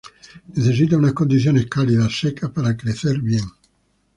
Necesita 0.55 0.97
unas 0.97 1.13
condiciones 1.13 1.67
cálidas, 1.67 2.19
secas 2.19 2.49
para 2.49 2.75
crecer 2.75 3.19
bien. 3.21 3.45